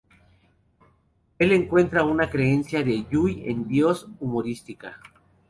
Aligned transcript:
Él 1.37 1.51
encuentra 1.51 2.03
la 2.03 2.27
creencia 2.27 2.83
de 2.83 3.05
Yui 3.11 3.43
en 3.45 3.67
Dios 3.67 4.07
humorística. 4.19 4.99